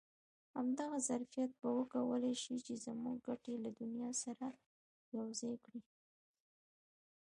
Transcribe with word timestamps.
همدغه 0.55 0.97
ظرفیت 1.09 1.51
به 1.61 1.69
وکولای 1.79 2.35
شي 2.43 2.55
چې 2.65 2.73
زموږ 2.85 3.15
ګټې 3.27 3.53
له 3.63 3.69
دنیا 3.79 4.09
سره 4.23 4.47
یو 5.17 5.27
ځای 5.39 5.55
کړي. 5.65 5.81